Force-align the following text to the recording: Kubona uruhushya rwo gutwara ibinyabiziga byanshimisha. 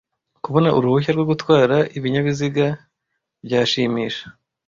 Kubona 0.43 0.69
uruhushya 0.77 1.11
rwo 1.15 1.25
gutwara 1.31 1.75
ibinyabiziga 1.97 2.65
byanshimisha. 3.45 4.25